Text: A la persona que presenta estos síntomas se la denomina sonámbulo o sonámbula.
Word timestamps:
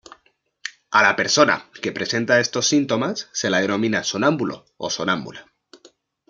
A 0.89 1.03
la 1.05 1.11
persona 1.15 1.67
que 1.79 1.91
presenta 1.91 2.39
estos 2.39 2.65
síntomas 2.65 3.29
se 3.33 3.51
la 3.51 3.61
denomina 3.61 4.03
sonámbulo 4.03 4.65
o 4.77 4.89
sonámbula. 4.89 5.45